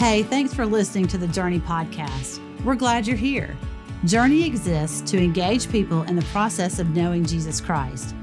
[0.00, 2.40] Hey, thanks for listening to the Journey podcast.
[2.64, 3.54] We're glad you're here.
[4.06, 8.14] Journey exists to engage people in the process of knowing Jesus Christ.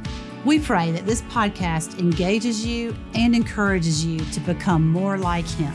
[0.44, 5.72] We pray that this podcast engages you and encourages you to become more like Him.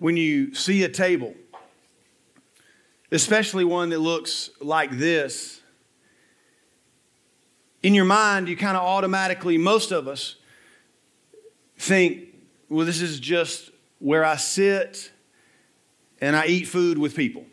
[0.00, 1.36] When you see a table,
[3.12, 5.60] especially one that looks like this,
[7.84, 10.34] in your mind, you kind of automatically, most of us,
[11.76, 12.34] think,
[12.68, 15.10] well, this is just where I sit
[16.20, 17.44] and I eat food with people.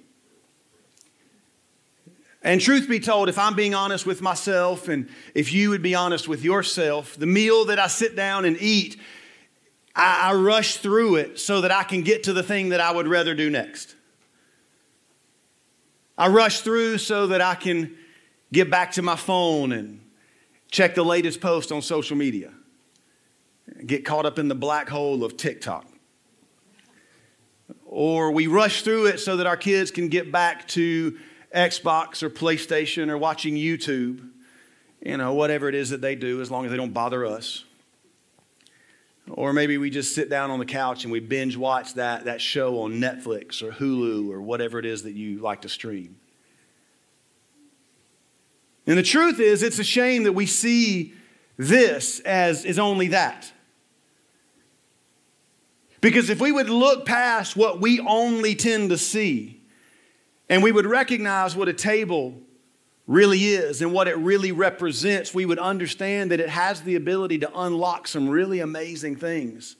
[2.43, 5.93] And truth be told, if I'm being honest with myself and if you would be
[5.93, 8.99] honest with yourself, the meal that I sit down and eat,
[9.95, 12.91] I, I, rush through it so that I can get to the thing that I
[12.91, 13.95] would rather do next.
[16.17, 17.95] I rush through so that I can
[18.51, 20.01] get back to my phone and
[20.71, 22.51] check the latest post on social media,
[23.85, 25.85] get caught up in the black hole of TikTok.
[27.85, 31.17] Or we rush through it so that our kids can get back to
[31.53, 34.29] Xbox or PlayStation or watching YouTube,
[35.01, 37.65] you know, whatever it is that they do, as long as they don't bother us.
[39.29, 42.41] Or maybe we just sit down on the couch and we binge watch that, that
[42.41, 46.17] show on Netflix or Hulu or whatever it is that you like to stream.
[48.87, 51.13] And the truth is, it's a shame that we see
[51.57, 53.51] this as is only that.
[56.01, 59.61] Because if we would look past what we only tend to see,
[60.49, 62.41] and we would recognize what a table
[63.07, 67.37] really is and what it really represents, we would understand that it has the ability
[67.39, 69.75] to unlock some really amazing things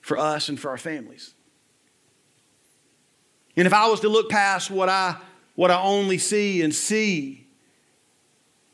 [0.00, 1.34] for us and for our families.
[3.56, 5.16] And if I was to look past what I,
[5.54, 7.46] what I only see and see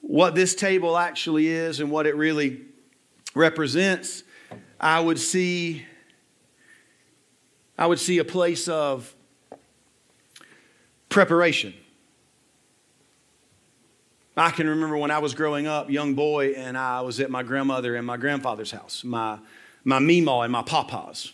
[0.01, 2.63] what this table actually is and what it really
[3.35, 4.23] represents,
[4.81, 5.85] I would see
[7.79, 9.15] I would see a place of
[11.09, 11.73] preparation.
[14.37, 17.45] I can remember when I was growing up, young boy, and I was at my
[17.45, 19.39] grandmother and my grandfather's house, my,
[19.85, 21.33] my Meemaw and my Papa's.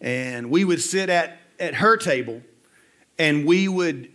[0.00, 2.42] And we would sit at, at her table
[3.18, 4.10] and we would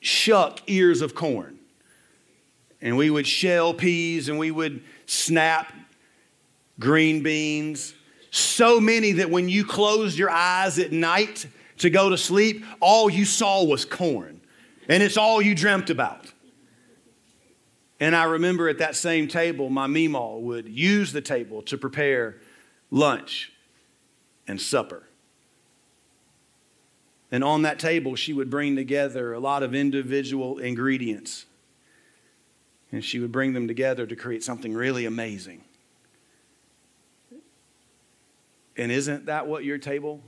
[0.00, 1.58] shuck ears of corn.
[2.82, 5.72] And we would shell peas and we would snap
[6.78, 7.94] green beans
[8.30, 11.46] so many that when you closed your eyes at night
[11.78, 14.40] to go to sleep, all you saw was corn.
[14.88, 16.32] And it's all you dreamt about.
[17.98, 22.36] And I remember at that same table, my Meemaw would use the table to prepare
[22.90, 23.52] lunch
[24.48, 25.04] and supper.
[27.30, 31.46] And on that table, she would bring together a lot of individual ingredients.
[32.90, 35.62] And she would bring them together to create something really amazing.
[38.80, 40.22] And isn't that what your table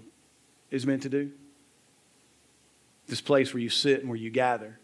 [0.70, 1.30] is meant to do?
[3.06, 4.78] This place where you sit and where you gather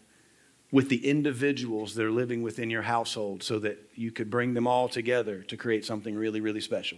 [0.71, 4.65] with the individuals that are living within your household so that you could bring them
[4.65, 6.97] all together to create something really, really special.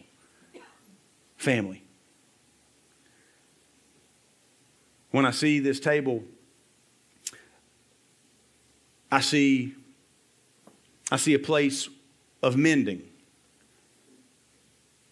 [1.36, 1.84] Family.
[5.12, 6.24] When I see this table,
[9.12, 9.76] I see,
[11.12, 11.90] I see a place
[12.42, 13.11] of mending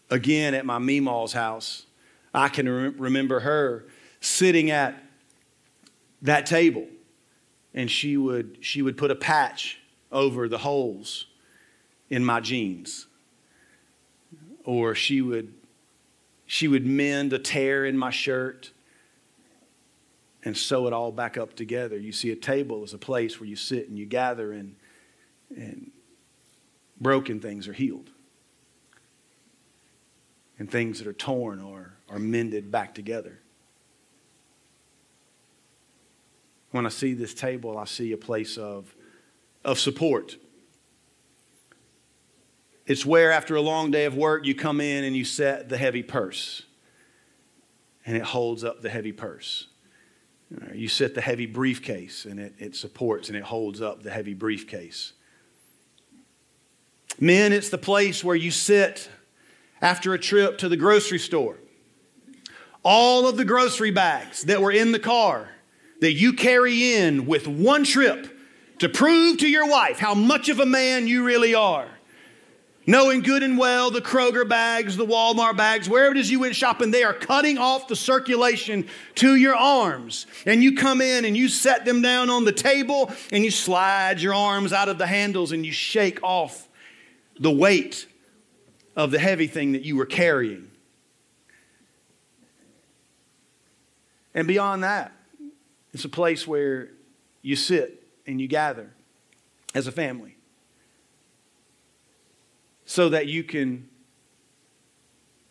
[0.09, 1.85] again at my Meemaw's house.
[2.33, 3.85] I can re- remember her
[4.21, 5.01] sitting at
[6.21, 6.87] that table
[7.73, 9.79] and she would, she would put a patch
[10.11, 11.27] over the holes
[12.09, 13.05] in my jeans.
[14.63, 15.53] Or she would,
[16.45, 18.71] she would mend a tear in my shirt
[20.43, 21.97] and sew it all back up together.
[21.97, 24.75] You see, a table is a place where you sit and you gather and,
[25.55, 25.91] and
[26.99, 28.09] broken things are healed
[30.59, 33.39] and things that are torn or are mended back together.
[36.71, 38.93] When I see this table, I see a place of,
[39.65, 40.35] of support.
[42.85, 45.77] It's where, after a long day of work, you come in and you set the
[45.77, 46.63] heavy purse,
[48.05, 49.67] and it holds up the heavy purse.
[50.55, 54.09] Uh, you set the heavy briefcase, and it, it supports and it holds up the
[54.09, 55.13] heavy briefcase.
[57.19, 59.09] Men, it's the place where you sit
[59.81, 61.57] after a trip to the grocery store.
[62.83, 65.49] All of the grocery bags that were in the car
[66.01, 68.27] that you carry in with one trip
[68.79, 71.87] to prove to your wife how much of a man you really are.
[72.87, 76.55] Knowing good and well the Kroger bags, the Walmart bags, wherever it is you went
[76.55, 80.25] shopping, they are cutting off the circulation to your arms.
[80.47, 84.21] And you come in and you set them down on the table and you slide
[84.21, 86.67] your arms out of the handles and you shake off
[87.39, 88.07] the weight
[88.95, 90.69] of the heavy thing that you were carrying.
[94.33, 95.11] And beyond that,
[95.93, 96.89] it's a place where
[97.41, 98.91] you sit and you gather
[99.73, 100.37] as a family
[102.85, 103.87] so that you can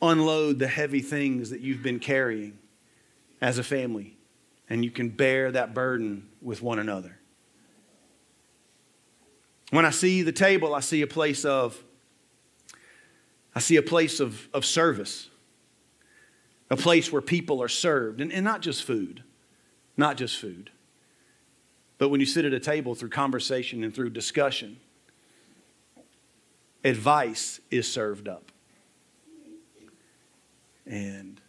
[0.01, 2.59] unload the heavy things that you've been carrying
[3.41, 4.17] as a family
[4.69, 7.19] and you can bear that burden with one another.
[9.71, 11.83] When I see the table, I see a place of
[13.59, 15.31] I see a place of, of service,
[16.71, 19.25] a place where people are served, and, and not just food,
[19.97, 20.71] not just food.
[21.99, 24.79] But when you sit at a table through conversation and through discussion,
[26.85, 28.53] advice is served up.
[30.87, 31.41] And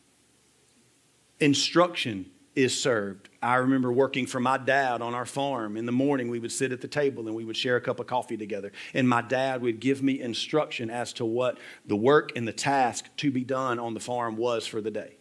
[1.39, 3.29] instruction is served.
[3.41, 5.77] I remember working for my dad on our farm.
[5.77, 7.99] In the morning, we would sit at the table and we would share a cup
[7.99, 8.71] of coffee together.
[8.93, 13.05] And my dad would give me instruction as to what the work and the task
[13.17, 15.15] to be done on the farm was for the day.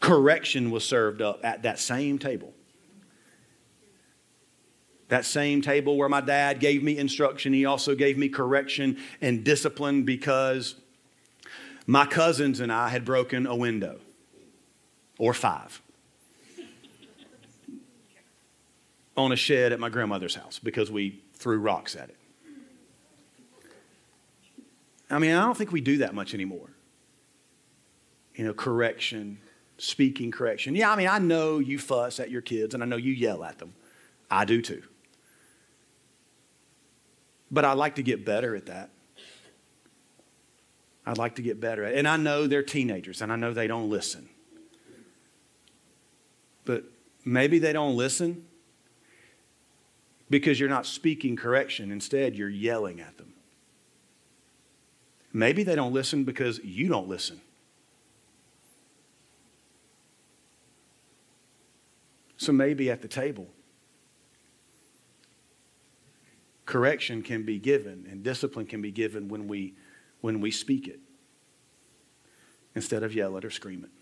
[0.00, 2.54] Correction was served up at that same table.
[5.08, 9.44] That same table where my dad gave me instruction, he also gave me correction and
[9.44, 10.74] discipline because
[11.86, 14.00] my cousins and I had broken a window
[15.22, 15.80] or five
[19.16, 22.16] on a shed at my grandmother's house because we threw rocks at it.
[25.08, 26.70] I mean, I don't think we do that much anymore.
[28.34, 29.38] You know, correction,
[29.78, 30.74] speaking correction.
[30.74, 33.44] Yeah, I mean, I know you fuss at your kids and I know you yell
[33.44, 33.74] at them.
[34.28, 34.82] I do too.
[37.48, 38.90] But I'd like to get better at that.
[41.06, 41.98] I'd like to get better at it.
[41.98, 44.28] And I know they're teenagers and I know they don't listen.
[46.64, 46.84] But
[47.24, 48.44] maybe they don't listen
[50.30, 51.90] because you're not speaking correction.
[51.90, 53.34] Instead, you're yelling at them.
[55.32, 57.40] Maybe they don't listen because you don't listen.
[62.36, 63.46] So maybe at the table,
[66.66, 69.74] correction can be given and discipline can be given when we,
[70.22, 71.00] when we speak it
[72.74, 74.01] instead of yell it or scream it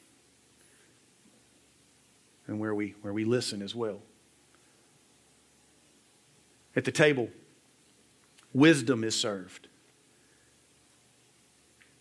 [2.51, 4.03] and where we, where we listen as well.
[6.75, 7.31] At the table,
[8.53, 9.69] wisdom is served.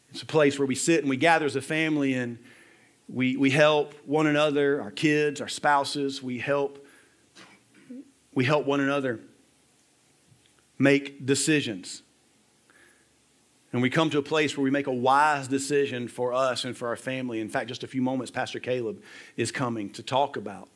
[0.10, 2.40] It's a place where we sit and we gather as a family and
[3.07, 6.22] we, we help one another, our kids, our spouses.
[6.22, 6.84] We help,
[8.34, 9.19] we help one another
[10.80, 12.01] make decisions.
[13.71, 16.75] And we come to a place where we make a wise decision for us and
[16.75, 17.39] for our family.
[17.39, 19.01] In fact, just a few moments, Pastor Caleb
[19.38, 20.69] is coming to talk about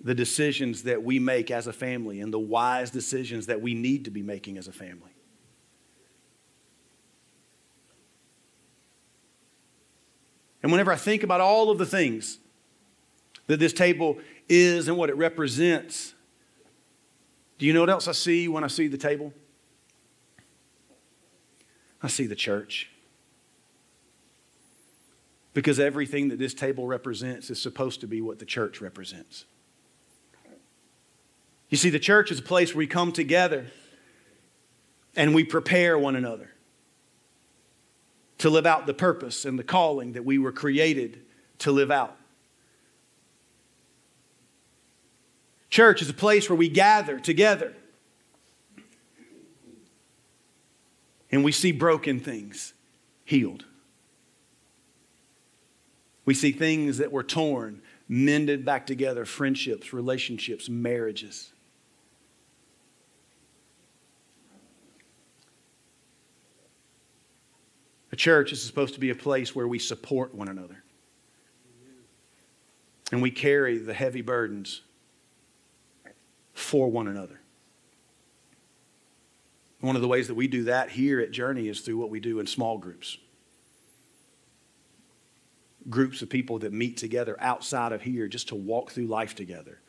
[0.00, 4.04] the decisions that we make as a family and the wise decisions that we need
[4.04, 5.12] to be making as a family.
[10.62, 12.38] And whenever I think about all of the things
[13.46, 14.18] that this table
[14.48, 16.14] is and what it represents,
[17.58, 19.32] do you know what else I see when I see the table?
[22.06, 22.88] I see the church.
[25.54, 29.44] Because everything that this table represents is supposed to be what the church represents.
[31.68, 33.66] You see, the church is a place where we come together
[35.16, 36.52] and we prepare one another
[38.38, 41.22] to live out the purpose and the calling that we were created
[41.58, 42.16] to live out.
[45.70, 47.74] Church is a place where we gather together
[51.30, 52.74] and we see broken things
[53.24, 53.64] healed.
[56.24, 61.52] We see things that were torn, mended back together friendships, relationships, marriages.
[68.12, 70.82] A church is supposed to be a place where we support one another
[73.12, 74.82] and we carry the heavy burdens
[76.54, 77.40] for one another.
[79.80, 82.20] One of the ways that we do that here at Journey is through what we
[82.20, 83.18] do in small groups.
[85.88, 89.80] Groups of people that meet together outside of here just to walk through life together,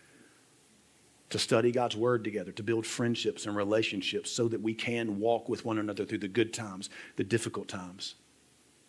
[1.30, 5.50] to study God's Word together, to build friendships and relationships so that we can walk
[5.50, 8.16] with one another through the good times, the difficult times,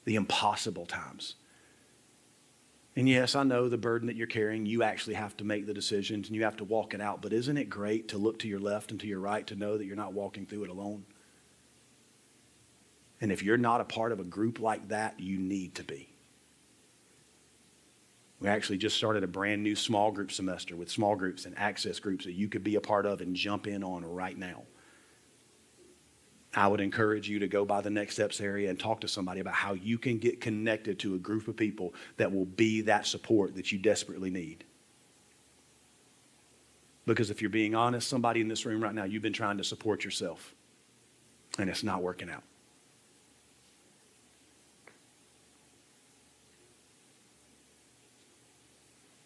[0.05, 1.37] the impossible times.
[2.99, 5.73] And yes, I know the burden that you're carrying, you actually have to make the
[5.73, 7.23] decisions and you have to walk it out.
[7.23, 9.79] But isn't it great to look to your left and to your right to know
[9.79, 11.05] that you're not walking through it alone?
[13.21, 16.13] And if you're not a part of a group like that, you need to be.
[18.41, 22.01] We actually just started a brand new small group semester with small groups and access
[22.01, 24.65] groups that you could be a part of and jump in on right now.
[26.59, 29.39] I would encourage you to go by the Next Steps area and talk to somebody
[29.39, 33.07] about how you can get connected to a group of people that will be that
[33.07, 34.65] support that you desperately need.
[37.07, 39.63] Because if you're being honest, somebody in this room right now, you've been trying to
[39.63, 40.53] support yourself,
[41.61, 42.43] and it's not working out.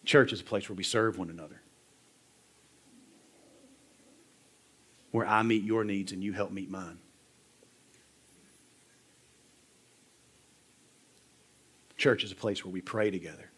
[0.05, 1.61] Church is a place where we serve one another,
[5.09, 6.99] where I meet your needs and you help meet mine.
[12.03, 13.49] Church is a place where we pray together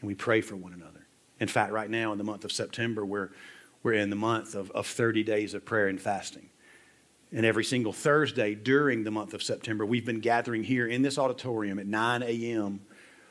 [0.00, 1.06] and we pray for one another.
[1.38, 3.30] In fact, right now in the month of September, we're,
[3.84, 6.48] we're in the month of, of 30 days of prayer and fasting.
[7.30, 11.18] And every single Thursday during the month of September, we've been gathering here in this
[11.18, 12.80] auditorium at 9 a.m.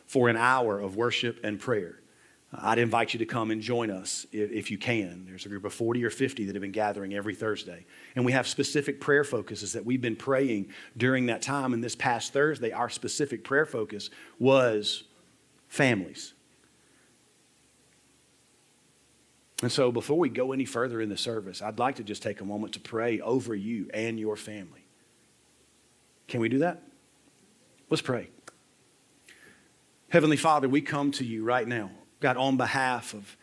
[0.05, 1.99] for an hour of worship and prayer.
[2.59, 5.25] I'd invite you to come and join us if you can.
[5.27, 7.85] There's a group of 40 or 50 that have been gathering every Thursday.
[8.15, 11.73] And we have specific prayer focuses that we've been praying during that time.
[11.73, 14.09] And this past Thursday, our specific prayer focus
[14.39, 15.03] was
[15.67, 16.33] families.
[19.61, 22.41] And so before we go any further in the service, I'd like to just take
[22.41, 24.85] a moment to pray over you and your family.
[26.27, 26.81] Can we do that?
[27.89, 28.29] Let's pray.
[30.09, 33.37] Heavenly Father, we come to you right now God, on behalf of,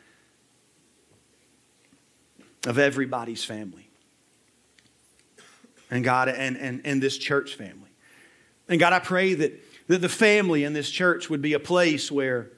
[2.66, 3.88] of everybody's family.
[5.90, 7.90] And God, and, and, and this church family.
[8.68, 12.10] And God, I pray that, that the family in this church would be a place
[12.10, 12.50] where,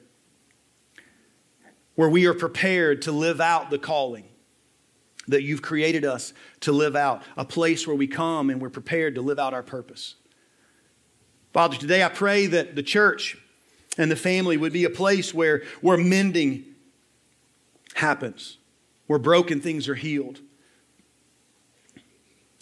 [1.95, 4.25] where we are prepared to live out the calling
[5.27, 9.15] that you've created us to live out, a place where we come and we're prepared
[9.15, 10.15] to live out our purpose.
[11.53, 13.37] Father, today I pray that the church
[13.97, 16.63] and the family would be a place where, where mending
[17.95, 18.57] happens,
[19.07, 20.39] where broken things are healed,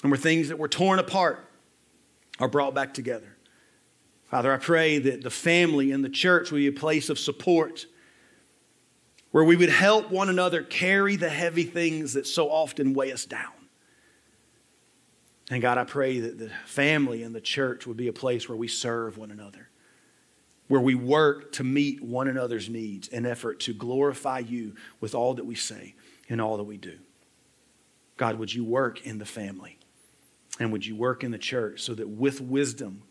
[0.02, 1.50] and where things that were torn apart
[2.40, 3.36] are brought back together.
[4.26, 7.86] Father, I pray that the family and the church will be a place of support
[9.32, 13.26] where we would help one another carry the heavy things that so often weigh us
[13.26, 13.52] down.
[15.52, 18.58] And God, I pray that the family and the church would be a place where
[18.58, 19.70] we serve one another
[20.68, 25.36] where we work to meet one another's needs in effort to glorify you with all
[25.36, 25.96] that we say
[26.28, 26.98] and all that we do.
[28.18, 29.78] God, would you work in the family
[30.60, 33.04] and would you work in the church so that with wisdom,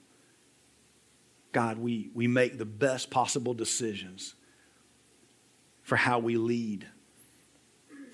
[1.52, 4.34] God, we, we make the best possible decisions
[5.82, 6.86] for how we lead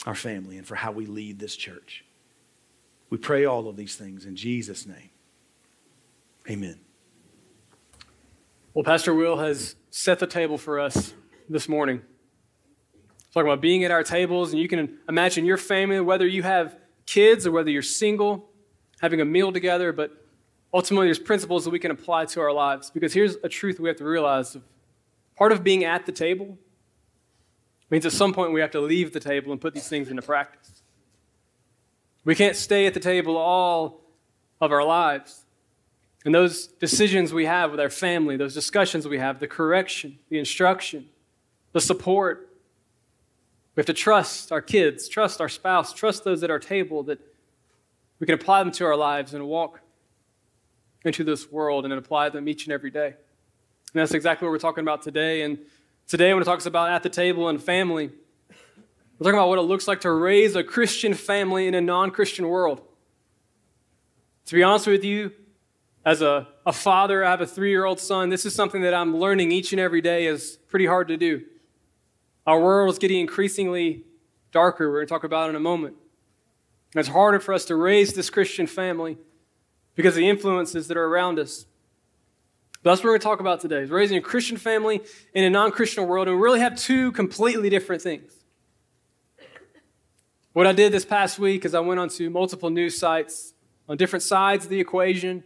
[0.04, 2.04] our family and for how we lead this church.
[3.08, 5.10] We pray all of these things in Jesus' name.
[6.48, 6.78] Amen.
[8.72, 11.12] Well, Pastor Will has set the table for us
[11.48, 12.02] this morning.
[13.34, 16.76] Talking about being at our tables, and you can imagine your family, whether you have
[17.04, 18.48] kids or whether you're single,
[19.00, 20.12] having a meal together, but
[20.72, 22.90] ultimately there's principles that we can apply to our lives.
[22.90, 24.56] Because here's a truth we have to realize
[25.36, 26.56] part of being at the table
[27.90, 30.22] means at some point we have to leave the table and put these things into
[30.22, 30.84] practice.
[32.24, 34.02] We can't stay at the table all
[34.60, 35.44] of our lives.
[36.24, 40.38] And those decisions we have with our family, those discussions we have, the correction, the
[40.38, 41.08] instruction,
[41.72, 42.50] the support,
[43.74, 47.18] we have to trust our kids, trust our spouse, trust those at our table that
[48.18, 49.80] we can apply them to our lives and walk
[51.04, 53.06] into this world and apply them each and every day.
[53.06, 53.14] And
[53.94, 55.42] that's exactly what we're talking about today.
[55.42, 55.58] And
[56.06, 58.10] today, when it talks about at the table and family,
[59.18, 62.10] we're talking about what it looks like to raise a Christian family in a non
[62.10, 62.82] Christian world.
[64.46, 65.32] To be honest with you,
[66.04, 68.30] as a, a father, I have a three year old son.
[68.30, 71.42] This is something that I'm learning each and every day is pretty hard to do.
[72.46, 74.04] Our world is getting increasingly
[74.50, 74.88] darker.
[74.90, 75.96] We're going to talk about in a moment.
[76.94, 79.18] And it's harder for us to raise this Christian family
[79.94, 81.66] because of the influences that are around us.
[82.82, 85.02] But that's what we're going to talk about today is raising a Christian family
[85.34, 86.28] in a non Christian world.
[86.28, 88.32] And we really have two completely different things.
[90.54, 93.52] What I did this past week is I went onto multiple news sites
[93.88, 95.44] on different sides of the equation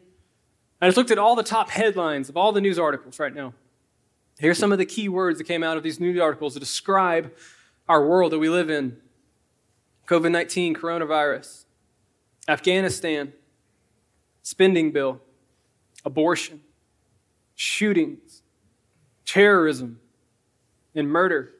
[0.85, 3.55] I just looked at all the top headlines of all the news articles right now.
[4.39, 7.33] Here's some of the key words that came out of these news articles to describe
[7.89, 8.99] our world that we live in
[10.07, 11.65] COVID 19, coronavirus,
[12.47, 13.33] Afghanistan,
[14.43, 15.23] spending bill,
[16.05, 16.61] abortion,
[17.55, 18.43] shootings,
[19.25, 20.01] terrorism,
[20.95, 21.51] and murder.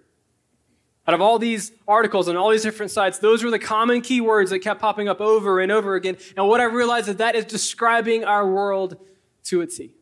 [1.09, 4.51] Out of all these articles and all these different sites, those were the common keywords
[4.51, 6.19] that kept popping up over and over again.
[6.37, 8.99] And what I realized is that is describing our world
[9.45, 9.93] to a T.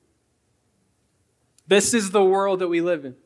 [1.67, 3.17] This is the world that we live in.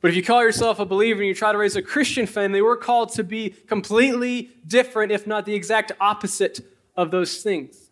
[0.00, 2.62] But if you call yourself a believer and you try to raise a Christian family,
[2.62, 6.60] we're called to be completely different, if not the exact opposite
[6.96, 7.90] of those things.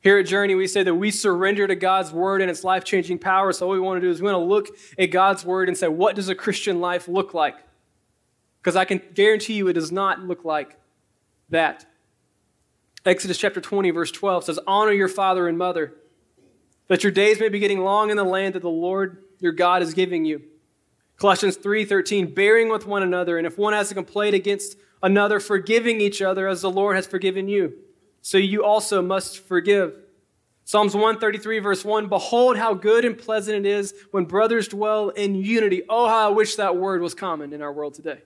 [0.00, 3.18] Here at Journey, we say that we surrender to God's word and its life changing
[3.18, 3.52] power.
[3.52, 4.68] So, what we want to do is we want to look
[4.98, 7.56] at God's word and say, what does a Christian life look like?
[8.60, 10.78] Because I can guarantee you it does not look like
[11.48, 11.86] that.
[13.08, 15.94] Exodus chapter 20, verse 12 says, Honor your father and mother,
[16.88, 19.82] that your days may be getting long in the land that the Lord your God
[19.82, 20.42] is giving you.
[21.16, 26.00] Colossians 3:13, bearing with one another, and if one has a complaint against another, forgiving
[26.00, 27.74] each other as the Lord has forgiven you.
[28.20, 29.94] So you also must forgive.
[30.64, 35.34] Psalms 133, verse 1 Behold, how good and pleasant it is when brothers dwell in
[35.34, 35.82] unity.
[35.88, 38.22] Oh, how I wish that word was common in our world today.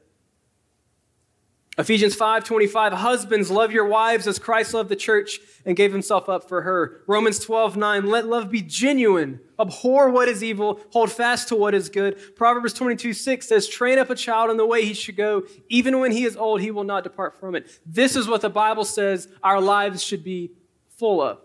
[1.79, 6.47] Ephesians 5:25 Husbands love your wives as Christ loved the church and gave himself up
[6.47, 7.03] for her.
[7.07, 9.41] Romans 12:9 Let love be genuine.
[9.59, 12.37] Abhor what is evil, hold fast to what is good.
[12.37, 16.13] Proverbs 22:6 says train up a child in the way he should go, even when
[16.13, 17.81] he is old he will not depart from it.
[17.87, 20.51] This is what the Bible says our lives should be
[20.91, 21.39] full of.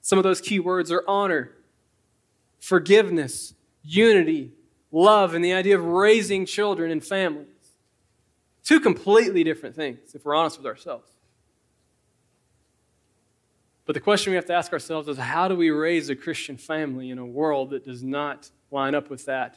[0.00, 1.52] Some of those key words are honor,
[2.58, 4.52] forgiveness, unity,
[4.90, 7.57] love, and the idea of raising children and families.
[8.68, 11.08] Two completely different things, if we're honest with ourselves.
[13.86, 16.58] But the question we have to ask ourselves is how do we raise a Christian
[16.58, 19.56] family in a world that does not line up with that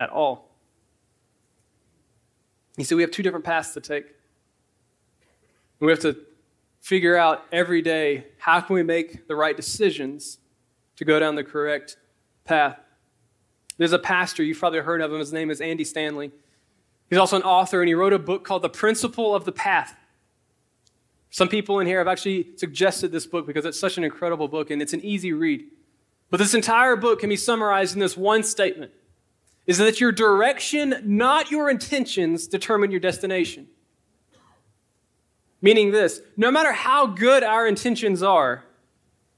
[0.00, 0.48] at all?
[2.78, 4.06] You see, we have two different paths to take.
[5.78, 6.16] We have to
[6.80, 10.38] figure out every day how can we make the right decisions
[10.96, 11.98] to go down the correct
[12.46, 12.80] path.
[13.76, 16.32] There's a pastor, you've probably heard of him, his name is Andy Stanley.
[17.08, 19.96] He's also an author, and he wrote a book called The Principle of the Path.
[21.30, 24.70] Some people in here have actually suggested this book because it's such an incredible book
[24.70, 25.66] and it's an easy read.
[26.30, 28.92] But this entire book can be summarized in this one statement
[29.66, 33.66] is that your direction, not your intentions, determine your destination.
[35.60, 38.64] Meaning this no matter how good our intentions are,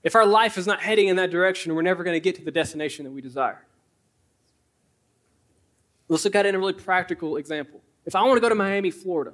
[0.03, 2.45] if our life is not heading in that direction, we're never going to get to
[2.45, 3.65] the destination that we desire.
[6.09, 7.81] Let's look at it in a really practical example.
[8.07, 9.33] If I want to go to Miami, Florida,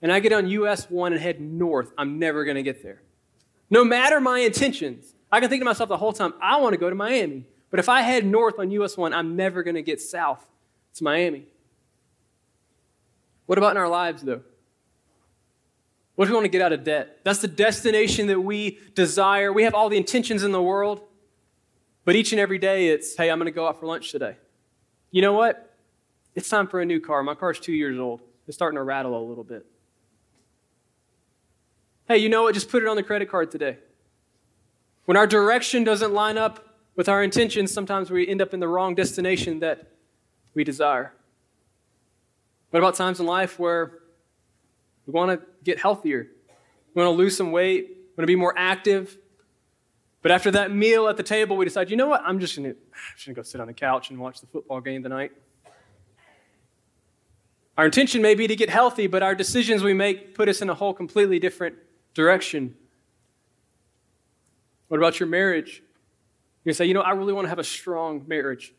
[0.00, 3.02] and I get on US 1 and head north, I'm never going to get there.
[3.68, 6.78] No matter my intentions, I can think to myself the whole time, I want to
[6.78, 7.44] go to Miami.
[7.70, 10.46] But if I head north on US 1, I'm never going to get south
[10.94, 11.44] to Miami.
[13.46, 14.42] What about in our lives, though?
[16.14, 17.20] What if we want to get out of debt?
[17.24, 19.52] That's the destination that we desire.
[19.52, 21.02] We have all the intentions in the world,
[22.06, 24.36] but each and every day it's, hey, I'm going to go out for lunch today.
[25.10, 25.75] You know what?
[26.36, 27.22] It's time for a new car.
[27.22, 28.20] My car's two years old.
[28.46, 29.64] It's starting to rattle a little bit.
[32.06, 32.54] Hey, you know what?
[32.54, 33.78] Just put it on the credit card today.
[35.06, 38.68] When our direction doesn't line up with our intentions, sometimes we end up in the
[38.68, 39.90] wrong destination that
[40.54, 41.12] we desire.
[42.70, 44.00] What about times in life where
[45.06, 46.28] we want to get healthier?
[46.94, 49.16] We want to lose some weight, we want to be more active.
[50.20, 52.20] But after that meal at the table, we decide, you know what?
[52.24, 52.74] I'm just going
[53.24, 55.32] to go sit on the couch and watch the football game tonight.
[57.76, 60.70] Our intention may be to get healthy, but our decisions we make put us in
[60.70, 61.76] a whole completely different
[62.14, 62.74] direction.
[64.88, 65.82] What about your marriage?
[66.64, 68.72] You say, you know, I really want to have a strong marriage.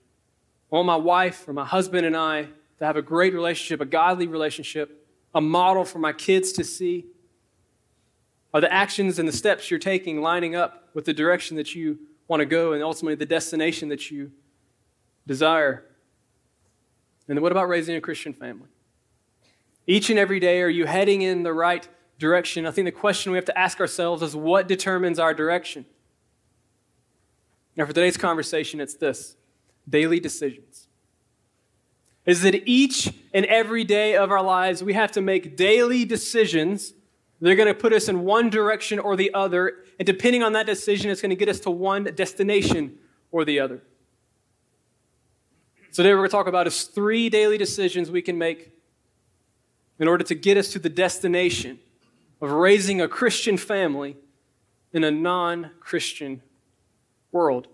[0.72, 2.48] I want my wife or my husband and I
[2.80, 7.06] to have a great relationship, a godly relationship, a model for my kids to see.
[8.54, 12.00] Are the actions and the steps you're taking lining up with the direction that you
[12.28, 14.32] want to go and ultimately the destination that you
[15.28, 15.86] desire?
[17.28, 18.70] And then what about raising a Christian family?
[19.88, 21.88] Each and every day, are you heading in the right
[22.20, 22.66] direction?
[22.66, 25.86] I think the question we have to ask ourselves is what determines our direction?
[27.78, 29.38] Now, for today's conversation, it's this
[29.88, 30.90] daily decisions.
[32.26, 36.94] Is that each and every day of our lives, we have to make daily decisions.
[37.40, 39.86] They're going to put us in one direction or the other.
[40.00, 42.98] And depending on that decision, it's going to get us to one destination
[43.32, 43.82] or the other.
[45.92, 48.77] So, today we're going to talk about is three daily decisions we can make
[50.00, 51.80] in order to get us to the destination
[52.42, 54.18] of raising a Christian family
[54.94, 56.42] in a non Christian
[57.32, 57.68] world.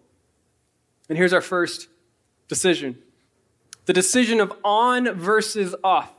[1.10, 1.88] And here's our first
[2.48, 2.98] decision
[3.86, 6.12] the decision of on versus off.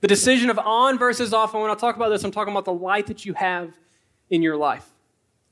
[0.00, 1.52] The decision of on versus off.
[1.52, 3.74] And when I talk about this, I'm talking about the light that you have
[4.30, 4.88] in your life.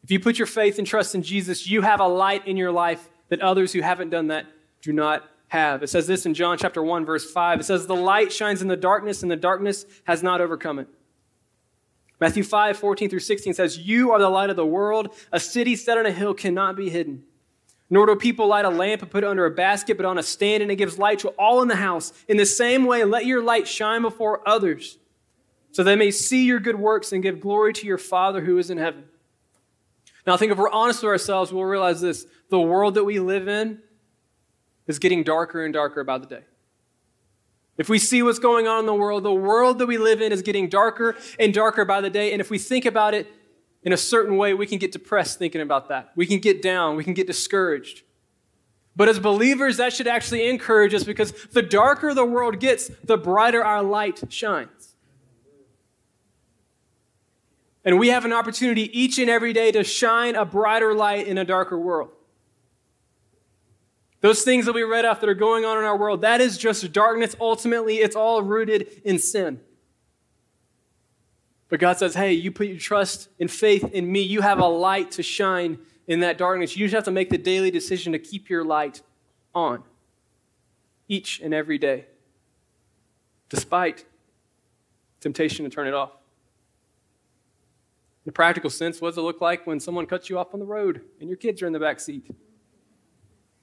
[0.03, 2.73] If you put your faith and trust in Jesus, you have a light in your
[2.73, 4.47] life that others who haven't done that
[4.81, 5.83] do not have.
[5.83, 7.61] It says this in John chapter 1 verse 5.
[7.61, 10.89] It says the light shines in the darkness and the darkness has not overcome it.
[12.21, 15.15] Matthew 5, 14 through 16 says, You are the light of the world.
[15.33, 17.25] A city set on a hill cannot be hidden.
[17.91, 20.23] Nor do people light a lamp and put it under a basket, but on a
[20.23, 22.13] stand, and it gives light to all in the house.
[22.27, 24.99] In the same way, let your light shine before others,
[25.71, 28.69] so they may see your good works and give glory to your Father who is
[28.69, 29.05] in heaven.
[30.27, 33.21] Now, I think if we're honest with ourselves, we'll realize this the world that we
[33.21, 33.81] live in
[34.89, 36.43] is getting darker and darker by the day.
[37.77, 40.33] If we see what's going on in the world, the world that we live in
[40.33, 42.33] is getting darker and darker by the day.
[42.33, 43.29] And if we think about it
[43.85, 46.11] in a certain way, we can get depressed thinking about that.
[46.17, 48.03] We can get down, we can get discouraged.
[48.97, 53.17] But as believers, that should actually encourage us because the darker the world gets, the
[53.17, 54.97] brighter our light shines.
[57.85, 61.39] And we have an opportunity each and every day to shine a brighter light in
[61.39, 62.11] a darker world.
[64.21, 66.59] Those things that we read off that are going on in our world, that is
[66.59, 67.37] just darkness.
[67.41, 69.61] Ultimately, it's all rooted in sin.
[71.69, 74.23] But God says, hey, you put your trust and faith in me.
[74.23, 76.77] You have a light to shine in that darkness.
[76.77, 79.03] You just have to make the daily decision to keep your light
[79.55, 79.85] on
[81.07, 82.07] each and every day,
[83.49, 84.05] despite
[85.21, 86.13] temptation to turn it off.
[88.25, 90.61] In a practical sense, what does it look like when someone cuts you off on
[90.61, 92.27] the road and your kids are in the back seat?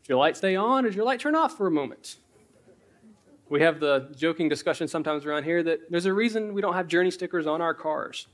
[0.05, 2.17] Does your light stay on or does your light turn off for a moment?
[3.49, 6.87] We have the joking discussion sometimes around here that there's a reason we don't have
[6.87, 8.27] journey stickers on our cars.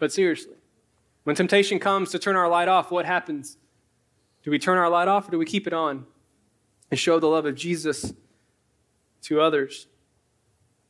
[0.00, 0.56] But seriously,
[1.22, 3.56] when temptation comes to turn our light off, what happens?
[4.42, 6.04] Do we turn our light off or do we keep it on
[6.90, 8.12] and show the love of Jesus
[9.22, 9.86] to others?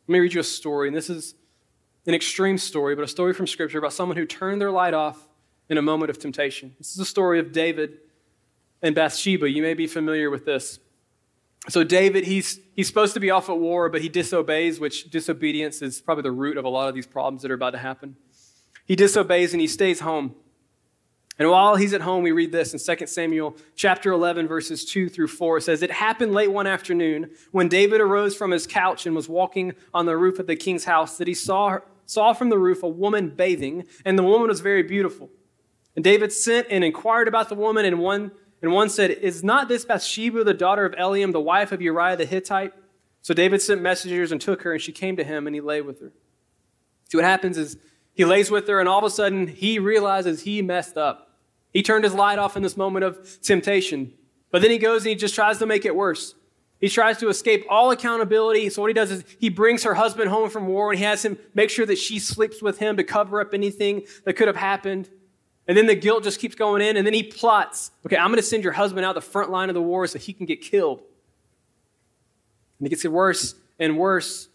[0.08, 1.34] Let me read you a story, and this is
[2.06, 5.26] an extreme story, but a story from Scripture about someone who turned their light off
[5.70, 6.74] in a moment of temptation.
[6.76, 7.98] This is the story of David
[8.82, 9.48] and Bathsheba.
[9.48, 10.80] You may be familiar with this.
[11.68, 15.80] So, David, he's, he's supposed to be off at war, but he disobeys, which disobedience
[15.80, 18.16] is probably the root of a lot of these problems that are about to happen.
[18.84, 20.34] He disobeys and he stays home.
[21.38, 25.08] And while he's at home, we read this in 2 Samuel chapter 11, verses 2
[25.08, 25.58] through 4.
[25.58, 29.28] It says, It happened late one afternoon when David arose from his couch and was
[29.28, 32.82] walking on the roof of the king's house that he saw, saw from the roof
[32.82, 35.30] a woman bathing, and the woman was very beautiful.
[36.00, 38.30] And David sent and inquired about the woman, and one,
[38.62, 42.16] and one said, Is not this Bathsheba, the daughter of Eliam, the wife of Uriah
[42.16, 42.72] the Hittite?
[43.20, 45.82] So David sent messengers and took her, and she came to him, and he lay
[45.82, 46.10] with her.
[47.10, 47.76] See, what happens is
[48.14, 51.36] he lays with her, and all of a sudden, he realizes he messed up.
[51.70, 54.14] He turned his light off in this moment of temptation.
[54.50, 56.34] But then he goes and he just tries to make it worse.
[56.80, 58.70] He tries to escape all accountability.
[58.70, 61.22] So what he does is he brings her husband home from war and he has
[61.22, 64.56] him make sure that she sleeps with him to cover up anything that could have
[64.56, 65.10] happened.
[65.68, 66.96] And then the guilt just keeps going in.
[66.96, 69.68] And then he plots, okay, I'm going to send your husband out the front line
[69.68, 71.02] of the war so he can get killed.
[72.78, 74.48] And it gets worse and worse.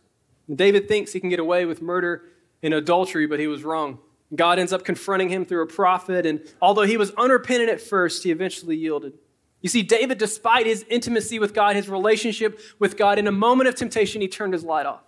[0.47, 2.23] And David thinks he can get away with murder
[2.61, 3.99] and adultery, but he was wrong.
[4.35, 6.25] God ends up confronting him through a prophet.
[6.25, 9.13] And although he was unrepentant at first, he eventually yielded.
[9.61, 13.67] You see, David, despite his intimacy with God, his relationship with God, in a moment
[13.67, 15.01] of temptation, he turned his light off.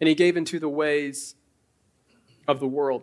[0.00, 1.34] And he gave into the ways
[2.46, 3.02] of the world.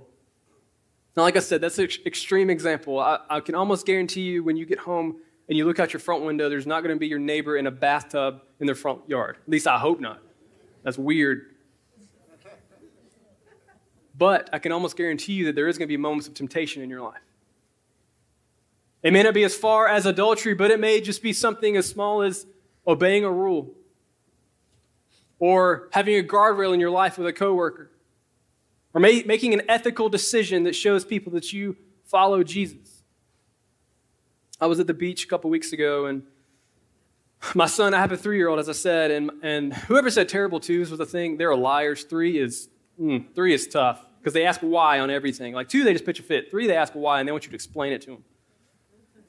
[1.19, 2.97] Now, like I said, that's an extreme example.
[2.97, 5.17] I, I can almost guarantee you when you get home
[5.49, 7.67] and you look out your front window, there's not going to be your neighbor in
[7.67, 9.36] a bathtub in their front yard.
[9.43, 10.21] At least I hope not.
[10.82, 11.47] That's weird.
[14.17, 16.82] But I can almost guarantee you that there is going to be moments of temptation
[16.82, 17.19] in your life.
[19.03, 21.86] It may not be as far as adultery, but it may just be something as
[21.86, 22.45] small as
[22.88, 23.73] obeying a rule
[25.38, 27.91] or having a guardrail in your life with a coworker
[28.93, 33.04] or making an ethical decision that shows people that you follow Jesus.
[34.60, 36.23] I was at the beach a couple weeks ago, and
[37.54, 40.28] my son, I have a three year old, as I said, and, and whoever said
[40.28, 42.04] terrible twos was a thing, they're liars.
[42.04, 45.54] Three is, mm, three is tough because they ask why on everything.
[45.54, 46.52] Like two, they just pitch a fit.
[46.52, 48.23] Three, they ask why, and they want you to explain it to them.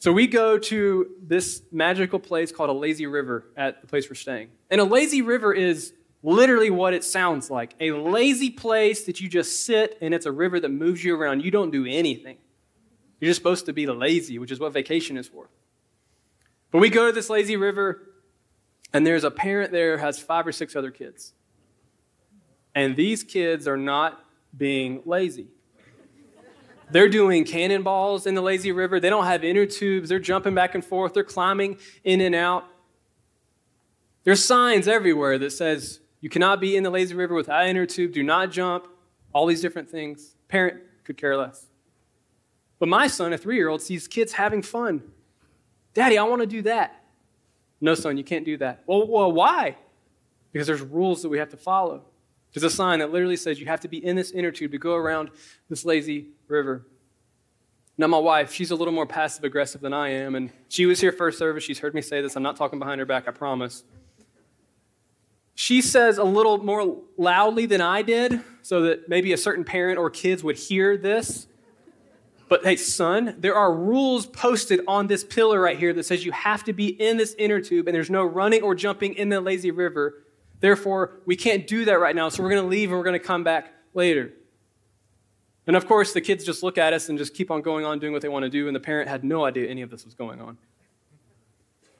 [0.00, 4.14] So we go to this magical place called a lazy river at the place we're
[4.14, 4.48] staying.
[4.70, 9.28] And a lazy river is literally what it sounds like a lazy place that you
[9.28, 11.44] just sit and it's a river that moves you around.
[11.44, 12.36] You don't do anything.
[13.20, 15.48] You're just supposed to be lazy, which is what vacation is for.
[16.70, 18.02] But we go to this lazy river,
[18.92, 21.34] and there's a parent there has five or six other kids.
[22.74, 24.24] And these kids are not
[24.56, 25.48] being lazy.
[26.92, 28.98] They're doing cannonballs in the lazy river.
[28.98, 30.08] They don't have inner tubes.
[30.08, 31.14] They're jumping back and forth.
[31.14, 32.64] They're climbing in and out.
[34.24, 37.86] There's signs everywhere that says you cannot be in the lazy river without an inner
[37.86, 38.12] tube.
[38.12, 38.86] Do not jump.
[39.32, 40.36] All these different things.
[40.48, 41.66] Parent could care less.
[42.78, 45.02] But my son, a three year old, sees kids having fun.
[45.94, 47.04] Daddy, I want to do that.
[47.80, 48.82] No, son, you can't do that.
[48.86, 49.76] Well, well, why?
[50.52, 52.04] Because there's rules that we have to follow.
[52.52, 54.78] There's a sign that literally says you have to be in this inner tube to
[54.78, 55.30] go around
[55.68, 56.86] this lazy river.
[57.96, 61.00] Now, my wife, she's a little more passive aggressive than I am, and she was
[61.00, 61.62] here first service.
[61.62, 62.34] She's heard me say this.
[62.34, 63.84] I'm not talking behind her back, I promise.
[65.60, 69.98] She says a little more loudly than I did, so that maybe a certain parent
[69.98, 71.48] or kids would hear this.
[72.48, 76.32] But hey, son, there are rules posted on this pillar right here that says you
[76.32, 79.38] have to be in this inner tube and there's no running or jumping in the
[79.38, 80.24] lazy river.
[80.60, 83.20] Therefore, we can't do that right now, so we're going to leave and we're going
[83.20, 84.32] to come back later.
[85.66, 87.98] And of course, the kids just look at us and just keep on going on
[87.98, 90.06] doing what they want to do, and the parent had no idea any of this
[90.06, 90.56] was going on.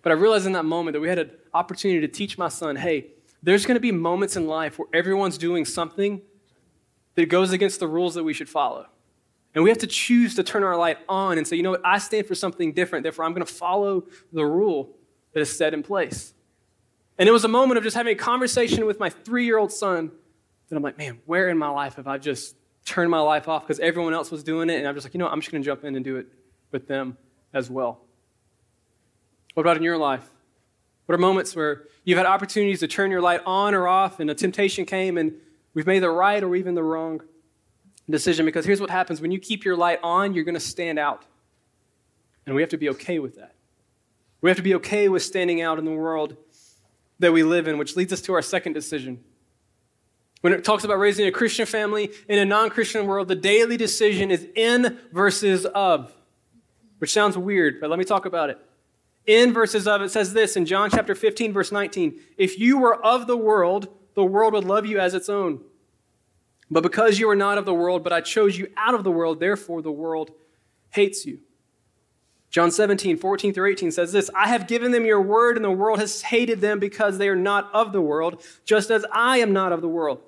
[0.01, 2.77] But I realized in that moment that we had an opportunity to teach my son
[2.77, 3.09] hey,
[3.43, 6.21] there's going to be moments in life where everyone's doing something
[7.15, 8.87] that goes against the rules that we should follow.
[9.55, 11.83] And we have to choose to turn our light on and say, you know what,
[11.85, 14.97] I stand for something different, therefore I'm going to follow the rule
[15.33, 16.35] that is set in place.
[17.19, 19.73] And it was a moment of just having a conversation with my three year old
[19.73, 20.13] son
[20.69, 23.63] that I'm like, man, where in my life have I just turned my life off
[23.63, 24.77] because everyone else was doing it?
[24.77, 26.17] And I'm just like, you know what, I'm just going to jump in and do
[26.17, 26.27] it
[26.71, 27.19] with them
[27.53, 28.01] as well.
[29.55, 30.31] What about in your life?
[31.11, 34.31] What are moments where you've had opportunities to turn your light on or off and
[34.31, 35.33] a temptation came and
[35.75, 37.21] we've made the right or even the wrong
[38.09, 38.47] decision?
[38.47, 41.25] Because here's what happens when you keep your light on, you're going to stand out.
[42.47, 43.57] And we have to be okay with that.
[44.41, 46.37] We have to be okay with standing out in the world
[47.19, 49.19] that we live in, which leads us to our second decision.
[50.43, 53.77] When it talks about raising a Christian family in a non Christian world, the daily
[53.77, 56.15] decision is in versus of,
[56.99, 58.65] which sounds weird, but let me talk about it
[59.31, 63.05] in verses of it says this in John chapter 15, verse 19 If you were
[63.05, 65.61] of the world, the world would love you as its own.
[66.69, 69.11] But because you are not of the world, but I chose you out of the
[69.11, 70.33] world, therefore the world
[70.91, 71.39] hates you.
[72.51, 75.71] John 17, 14 through 18 says this I have given them your word, and the
[75.71, 79.53] world has hated them because they are not of the world, just as I am
[79.53, 80.21] not of the world.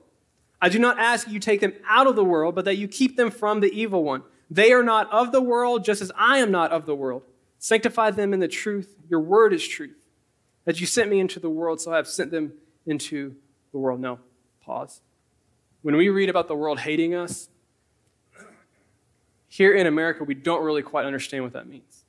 [0.61, 3.17] I do not ask you take them out of the world, but that you keep
[3.17, 4.23] them from the evil one.
[4.49, 7.25] They are not of the world, just as I am not of the world.
[7.63, 8.97] Sanctify them in the truth.
[9.09, 10.09] Your word is truth.
[10.65, 12.55] That you sent me into the world, so I have sent them
[12.87, 13.37] into
[13.71, 14.01] the world.
[14.01, 14.19] No,
[14.65, 15.01] pause.
[15.83, 17.49] When we read about the world hating us,
[19.47, 22.03] here in America, we don't really quite understand what that means.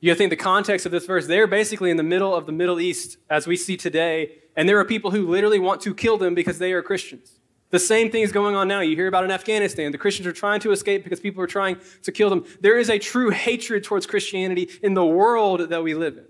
[0.00, 2.78] You think the context of this verse, they're basically in the middle of the Middle
[2.78, 6.34] East as we see today, and there are people who literally want to kill them
[6.34, 7.38] because they are Christians.
[7.74, 8.82] The same thing is going on now.
[8.82, 9.90] You hear about in Afghanistan.
[9.90, 12.44] The Christians are trying to escape because people are trying to kill them.
[12.60, 16.24] There is a true hatred towards Christianity in the world that we live in.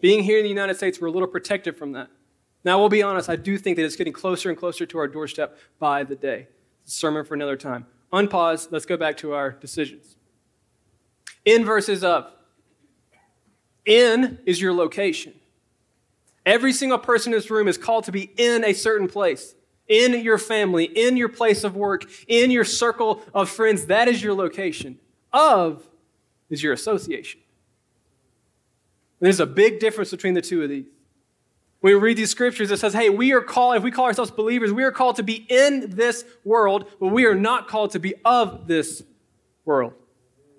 [0.00, 2.08] Being here in the United States, we're a little protected from that.
[2.62, 5.08] Now, we'll be honest, I do think that it's getting closer and closer to our
[5.08, 6.46] doorstep by the day.
[6.84, 7.84] sermon for another time.
[8.12, 10.14] Unpause, let's go back to our decisions.
[11.44, 12.30] In verses of.
[13.84, 15.32] In is your location.
[16.46, 19.56] Every single person in this room is called to be in a certain place
[19.90, 23.86] in your family, in your place of work, in your circle of friends.
[23.86, 24.98] That is your location.
[25.32, 25.86] Of
[26.48, 27.40] is your association.
[29.18, 30.86] There's a big difference between the two of these.
[31.80, 34.30] When we read these scriptures, it says, hey, we are called, if we call ourselves
[34.30, 37.98] believers, we are called to be in this world, but we are not called to
[37.98, 39.02] be of this
[39.64, 39.94] world.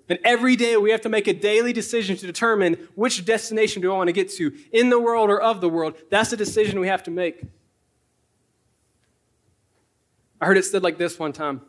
[0.08, 3.92] And every day we have to make a daily decision to determine which destination do
[3.92, 5.94] I want to get to, in the world or of the world.
[6.10, 7.44] That's the decision we have to make.
[10.42, 11.60] I heard it said like this one time.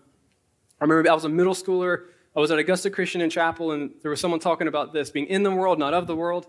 [0.82, 2.06] I remember I was a middle schooler.
[2.36, 5.28] I was at Augusta Christian in chapel, and there was someone talking about this being
[5.28, 6.48] in the world, not of the world.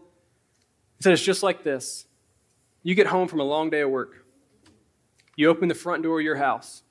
[0.96, 2.06] He said it's just like this.
[2.82, 4.24] You get home from a long day of work.
[5.36, 6.82] You open the front door of your house.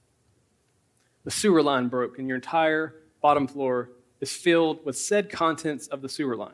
[1.23, 3.89] The sewer line broke, and your entire bottom floor
[4.21, 6.53] is filled with said contents of the sewer line.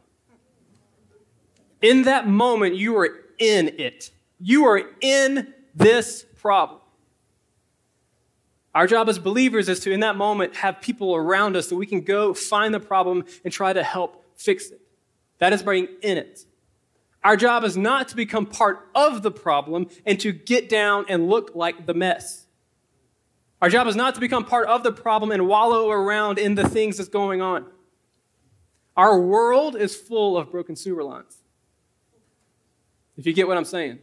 [1.82, 4.12] In that moment, you are in it.
[4.40, 6.79] You are in this problem.
[8.76, 11.86] Our job as believers is to, in that moment, have people around us that we
[11.86, 14.82] can go find the problem and try to help fix it.
[15.40, 16.46] That is being in it.
[17.24, 21.30] Our job is not to become part of the problem and to get down and
[21.30, 22.46] look like the mess.
[23.62, 26.68] Our job is not to become part of the problem and wallow around in the
[26.68, 27.66] things that's going on.
[28.96, 31.38] Our world is full of broken sewer lines.
[33.18, 34.00] If you get what I'm saying,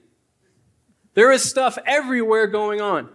[1.14, 3.08] there is stuff everywhere going on.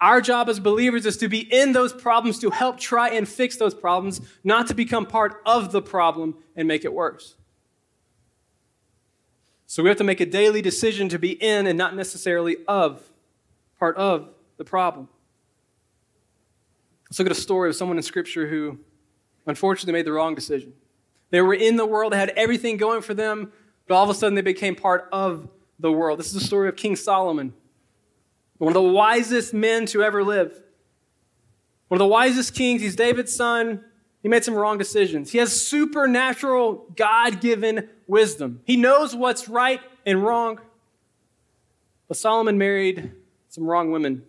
[0.00, 3.56] Our job as believers is to be in those problems to help try and fix
[3.56, 7.36] those problems, not to become part of the problem and make it worse.
[9.66, 13.02] So we have to make a daily decision to be in and not necessarily of,
[13.78, 15.08] part of the problem.
[17.08, 18.78] Let's look at a story of someone in Scripture who
[19.46, 20.72] unfortunately made the wrong decision.
[21.30, 23.52] They were in the world, they had everything going for them,
[23.86, 26.18] but all of a sudden they became part of the world.
[26.18, 27.52] This is the story of King Solomon
[28.60, 30.52] one of the wisest men to ever live.
[31.88, 32.82] One of the wisest kings.
[32.82, 33.82] He's David's son.
[34.22, 35.32] He made some wrong decisions.
[35.32, 38.60] He has supernatural, God given wisdom.
[38.64, 40.60] He knows what's right and wrong.
[42.06, 43.12] But Solomon married
[43.48, 44.24] some wrong women.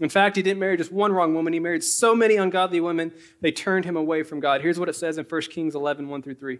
[0.00, 3.12] In fact, he didn't marry just one wrong woman, he married so many ungodly women,
[3.40, 4.62] they turned him away from God.
[4.62, 6.58] Here's what it says in 1 Kings 11 1 through 3.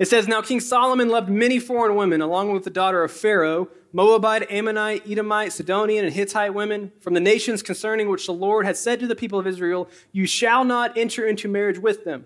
[0.00, 3.68] It says, Now King Solomon loved many foreign women, along with the daughter of Pharaoh,
[3.92, 8.78] Moabite, Ammonite, Edomite, Sidonian, and Hittite women, from the nations concerning which the Lord had
[8.78, 12.24] said to the people of Israel, You shall not enter into marriage with them,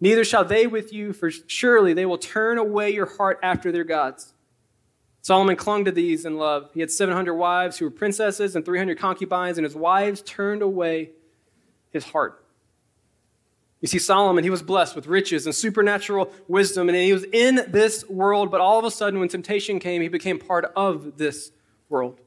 [0.00, 3.84] neither shall they with you, for surely they will turn away your heart after their
[3.84, 4.32] gods.
[5.20, 6.70] Solomon clung to these in love.
[6.72, 11.10] He had 700 wives who were princesses and 300 concubines, and his wives turned away
[11.90, 12.43] his heart.
[13.84, 17.66] You see, Solomon, he was blessed with riches and supernatural wisdom, and he was in
[17.68, 21.52] this world, but all of a sudden, when temptation came, he became part of this
[21.90, 22.18] world.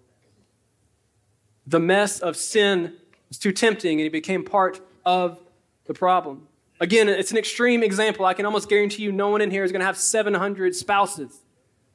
[1.65, 2.93] The mess of sin
[3.27, 5.39] was too tempting, and he became part of
[5.85, 6.47] the problem.
[6.79, 8.23] Again, it's an extreme example.
[8.27, 11.41] I can almost guarantee you no one in here is going to have 700 spouses.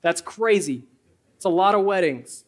[0.01, 0.89] That's crazy.
[1.37, 2.45] It's a lot of weddings.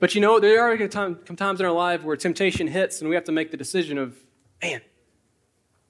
[0.00, 3.14] But you know, there are come times in our life where temptation hits and we
[3.14, 4.16] have to make the decision of,
[4.62, 4.80] man,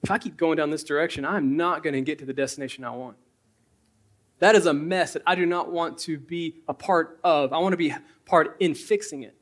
[0.03, 2.83] if I keep going down this direction, I'm not going to get to the destination
[2.83, 3.15] I want.
[4.39, 7.53] That is a mess that I do not want to be a part of.
[7.53, 7.93] I want to be
[8.25, 9.35] part in fixing it.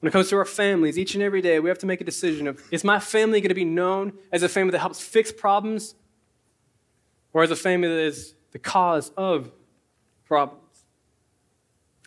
[0.00, 2.04] When it comes to our families, each and every day, we have to make a
[2.04, 5.30] decision of is my family going to be known as a family that helps fix
[5.30, 5.94] problems
[7.32, 9.52] or as a family that is the cause of
[10.24, 10.61] problems.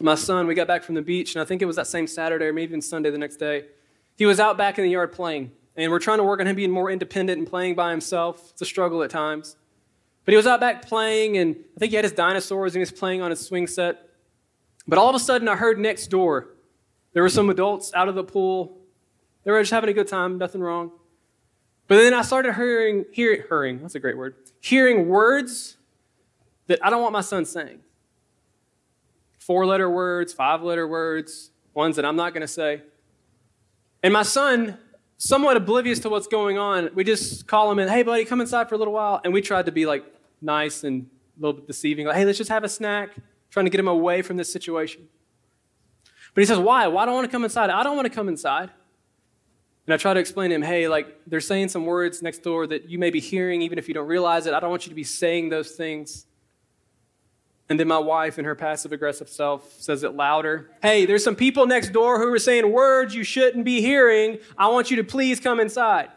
[0.02, 2.06] My son, we got back from the beach, and I think it was that same
[2.06, 3.66] Saturday or maybe even Sunday the next day.
[4.18, 6.56] He was out back in the yard playing, and we're trying to work on him
[6.56, 8.52] being more independent and playing by himself.
[8.52, 9.56] It's a struggle at times.
[10.26, 12.82] But he was out back playing, and I think he had his dinosaurs and he
[12.82, 14.10] was playing on his swing set.
[14.88, 16.50] But all of a sudden, I heard next door
[17.14, 18.78] there were some adults out of the pool.
[19.44, 20.92] They were just having a good time, nothing wrong.
[21.88, 25.78] But then I started hearing, hearing, hearing, that's a great word, hearing words
[26.68, 27.80] that I don't want my son saying.
[29.46, 32.82] Four letter words, five letter words, ones that I'm not going to say.
[34.02, 34.80] And my son,
[35.18, 38.68] somewhat oblivious to what's going on, we just call him in, hey, buddy, come inside
[38.68, 39.22] for a little while.
[39.24, 40.04] And we tried to be like
[40.42, 43.12] nice and a little bit deceiving, like, hey, let's just have a snack,
[43.52, 45.08] trying to get him away from this situation.
[46.34, 46.88] But he says, why?
[46.88, 47.70] Why do I want to come inside?
[47.70, 48.72] I don't want to come inside.
[49.86, 52.66] And I try to explain to him, hey, like they're saying some words next door
[52.66, 54.56] that you may be hearing even if you don't realize it.
[54.56, 56.26] I don't want you to be saying those things.
[57.68, 60.70] And then my wife, in her passive aggressive self, says it louder.
[60.84, 64.38] Hey, there's some people next door who are saying words you shouldn't be hearing.
[64.58, 66.10] I want you to please come inside.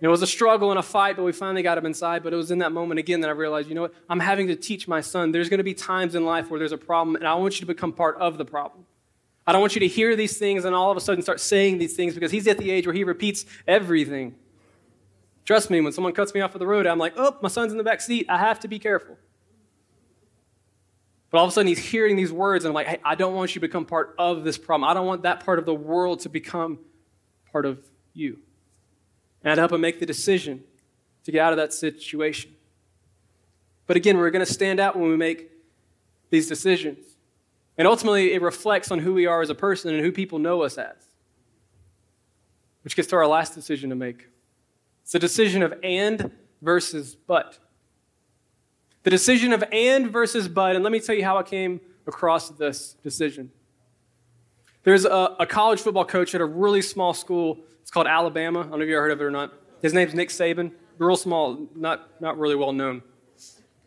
[0.00, 2.22] It was a struggle and a fight, but we finally got him inside.
[2.22, 3.94] But it was in that moment again that I realized, you know what?
[4.08, 5.32] I'm having to teach my son.
[5.32, 7.60] There's going to be times in life where there's a problem, and I want you
[7.60, 8.86] to become part of the problem.
[9.46, 11.78] I don't want you to hear these things and all of a sudden start saying
[11.78, 14.34] these things because he's at the age where he repeats everything.
[15.46, 17.72] Trust me, when someone cuts me off of the road, I'm like, oh, my son's
[17.72, 18.26] in the back seat.
[18.28, 19.16] I have to be careful.
[21.30, 23.34] But all of a sudden, he's hearing these words, and I'm like, hey, I don't
[23.34, 24.88] want you to become part of this problem.
[24.88, 26.78] I don't want that part of the world to become
[27.52, 27.80] part of
[28.14, 28.38] you.
[29.42, 30.64] And I'd help him make the decision
[31.24, 32.54] to get out of that situation.
[33.86, 35.50] But again, we're going to stand out when we make
[36.30, 37.16] these decisions.
[37.76, 40.62] And ultimately, it reflects on who we are as a person and who people know
[40.62, 40.96] us as.
[42.82, 44.28] Which gets to our last decision to make.
[45.02, 46.30] It's a decision of and
[46.62, 47.58] versus but.
[49.02, 52.50] The decision of and versus but, and let me tell you how I came across
[52.50, 53.50] this decision.
[54.82, 57.58] There's a, a, college football coach at a really small school.
[57.82, 58.60] It's called Alabama.
[58.60, 59.52] I don't know if you ever heard of it or not.
[59.82, 60.72] His name's Nick Saban.
[60.98, 63.02] Real small, not, not really well known.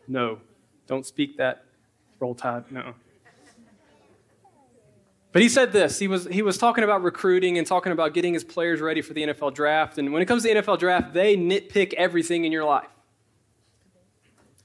[0.08, 0.38] No,
[0.86, 1.64] don't speak that.
[2.20, 2.94] Roll Tide, no.
[5.32, 5.98] But he said this.
[5.98, 9.14] He was, he was talking about recruiting and talking about getting his players ready for
[9.14, 9.98] the NFL draft.
[9.98, 12.88] And when it comes to NFL draft, they nitpick everything in your life.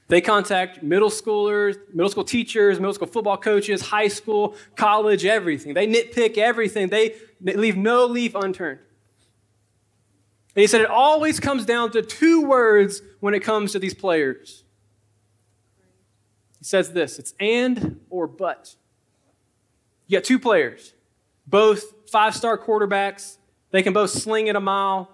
[0.08, 5.74] They contact middle schoolers, middle school teachers, middle school football coaches, high school, college, everything.
[5.74, 6.88] They nitpick everything.
[6.88, 8.80] They, leave no leaf unturned.
[10.56, 13.93] And he said it always comes down to two words when it comes to these
[13.93, 14.64] players.
[16.58, 18.76] He says this it's and or but.
[20.08, 20.93] You got two players,
[21.45, 23.38] both five star quarterbacks.
[23.72, 25.12] They can both sling it a mile.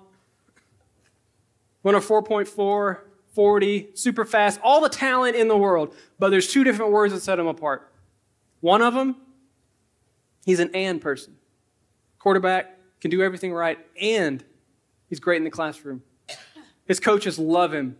[1.82, 3.00] One a 4.4,
[3.34, 5.96] 40, super fast, all the talent in the world.
[6.20, 7.92] But there's two different words that set him apart.
[8.62, 9.18] One of them,
[10.46, 11.36] he's an and person.
[12.20, 14.44] Quarterback can do everything right, and
[15.10, 16.04] he's great in the classroom.
[16.86, 17.98] His coaches love him.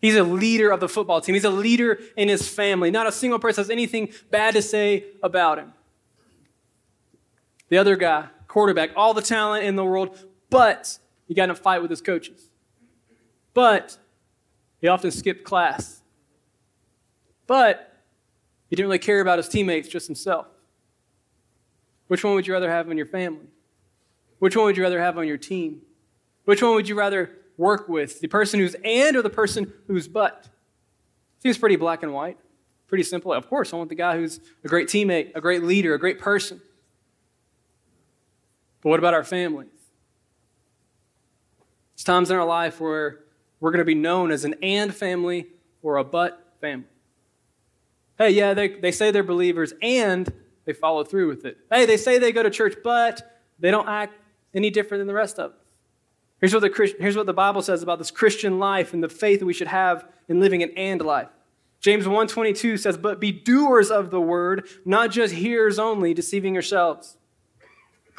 [0.00, 1.34] He's a leader of the football team.
[1.34, 2.90] He's a leader in his family.
[2.90, 5.72] Not a single person has anything bad to say about him.
[7.68, 10.18] The other guy, quarterback, all the talent in the world,
[10.48, 10.98] but
[11.28, 12.48] he got in a fight with his coaches.
[13.54, 13.98] But
[14.80, 16.02] he often skipped class.
[17.46, 17.86] but
[18.68, 20.46] he didn't really care about his teammates, just himself.
[22.06, 23.48] Which one would you rather have in your family?
[24.38, 25.82] Which one would you rather have on your team?
[26.44, 28.20] Which one would you rather work with?
[28.20, 30.48] The person who's and or the person who's but?
[31.40, 32.38] Seems pretty black and white.
[32.86, 33.32] Pretty simple.
[33.32, 36.20] Of course, I want the guy who's a great teammate, a great leader, a great
[36.20, 36.60] person.
[38.80, 39.68] But what about our families?
[41.94, 43.20] It's times in our life where
[43.60, 45.46] we're going to be known as an and family
[45.82, 46.86] or a but family.
[48.18, 50.32] Hey, yeah, they, they say they're believers and
[50.64, 51.58] they follow through with it.
[51.70, 54.14] Hey, they say they go to church, but they don't act
[54.54, 55.56] any different than the rest of us.
[56.40, 59.40] Here's what, the, here's what the Bible says about this Christian life and the faith
[59.40, 61.28] that we should have in living an and life.
[61.80, 67.16] James 1.22 says, But be doers of the word, not just hearers only, deceiving yourselves.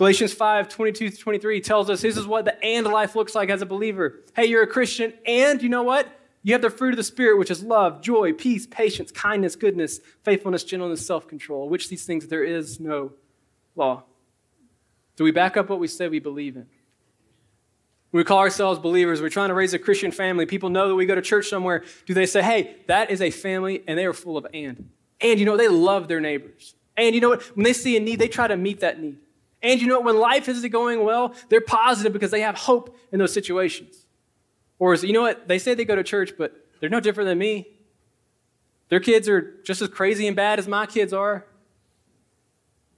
[0.01, 3.61] Galatians 5, 22 23 tells us this is what the and life looks like as
[3.61, 4.21] a believer.
[4.35, 6.07] Hey, you're a Christian, and you know what?
[6.41, 9.99] You have the fruit of the Spirit, which is love, joy, peace, patience, kindness, goodness,
[10.23, 13.11] faithfulness, gentleness, self control, which these things there is no
[13.75, 14.01] law.
[15.17, 16.65] Do we back up what we say we believe in?
[18.11, 20.47] we call ourselves believers, we're trying to raise a Christian family.
[20.47, 21.83] People know that we go to church somewhere.
[22.07, 24.89] Do they say, hey, that is a family and they are full of and?
[25.21, 26.73] And you know, they love their neighbors.
[26.97, 27.43] And you know what?
[27.55, 29.19] When they see a need, they try to meet that need.
[29.63, 30.05] And you know what?
[30.05, 34.05] When life isn't going well, they're positive because they have hope in those situations.
[34.79, 35.47] Or is, you know what?
[35.47, 37.67] They say they go to church, but they're no different than me.
[38.89, 41.45] Their kids are just as crazy and bad as my kids are.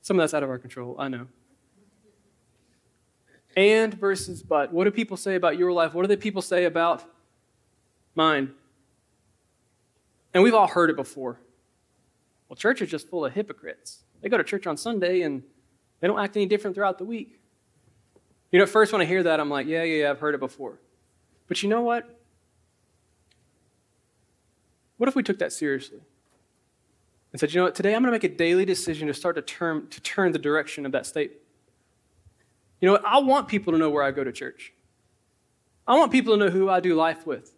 [0.01, 1.27] Some of that's out of our control, I know
[3.55, 4.71] and versus but.
[4.73, 5.93] What do people say about your life?
[5.93, 7.03] What do the people say about
[8.15, 8.51] mine?
[10.33, 11.39] And we've all heard it before.
[12.49, 14.03] Well, church is just full of hypocrites.
[14.21, 15.43] They go to church on Sunday and
[16.03, 17.39] they don't act any different throughout the week.
[18.51, 20.35] You know, at first when I hear that, I'm like, yeah, yeah, yeah, I've heard
[20.35, 20.77] it before.
[21.47, 22.19] But you know what?
[24.97, 26.01] What if we took that seriously?
[27.31, 29.37] And said, you know what, today I'm going to make a daily decision to start
[29.37, 31.39] to turn, to turn the direction of that statement.
[32.81, 33.05] You know what?
[33.05, 34.73] I want people to know where I go to church.
[35.87, 37.53] I want people to know who I do life with.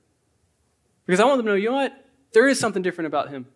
[1.07, 2.05] Because I want them to know, you know what?
[2.31, 3.47] There is something different about him.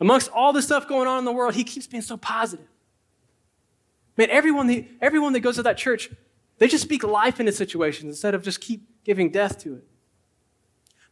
[0.00, 2.66] Amongst all the stuff going on in the world, he keeps being so positive.
[4.16, 6.10] Man, everyone, that, everyone that goes to that church,
[6.58, 9.84] they just speak life into situations instead of just keep giving death to it.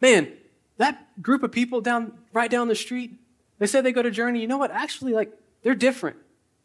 [0.01, 0.33] Man,
[0.79, 3.21] that group of people down right down the street,
[3.59, 4.41] they say they go to Journey.
[4.41, 4.71] You know what?
[4.71, 5.33] Actually, like,
[5.63, 6.17] they're different.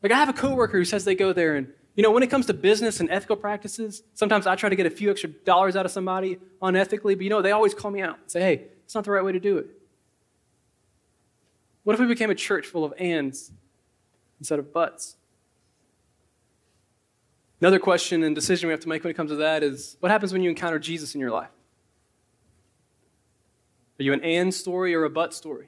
[0.01, 2.27] Like, I have a coworker who says they go there and you know, when it
[2.27, 5.75] comes to business and ethical practices, sometimes I try to get a few extra dollars
[5.75, 8.67] out of somebody unethically, but you know, they always call me out and say, hey,
[8.85, 9.67] it's not the right way to do it.
[11.83, 13.51] What if we became a church full of ands
[14.39, 15.17] instead of buts?
[17.61, 20.11] Another question and decision we have to make when it comes to that is what
[20.11, 21.49] happens when you encounter Jesus in your life?
[23.99, 25.67] Are you an and story or a but story?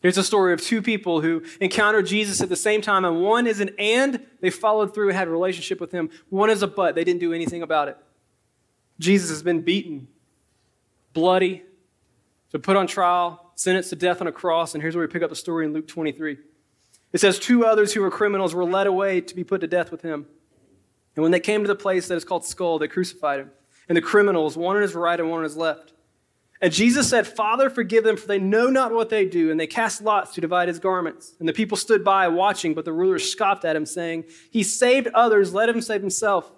[0.00, 3.46] Here's a story of two people who encountered Jesus at the same time, and one
[3.46, 6.10] is an and, they followed through had a relationship with him.
[6.30, 7.98] One is a but, they didn't do anything about it.
[8.98, 10.08] Jesus has been beaten,
[11.12, 11.62] bloody,
[12.50, 15.30] put on trial, sentenced to death on a cross, and here's where we pick up
[15.30, 16.38] the story in Luke 23.
[17.12, 19.92] It says, Two others who were criminals were led away to be put to death
[19.92, 20.26] with him.
[21.16, 23.50] And when they came to the place that is called Skull, they crucified him.
[23.88, 25.92] And the criminals, one on his right and one on his left.
[26.62, 29.50] And Jesus said, Father, forgive them, for they know not what they do.
[29.50, 31.34] And they cast lots to divide his garments.
[31.40, 35.08] And the people stood by watching, but the rulers scoffed at him, saying, He saved
[35.14, 36.52] others, let him save himself.